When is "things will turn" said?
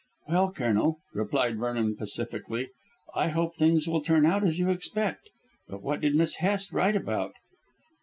3.55-4.25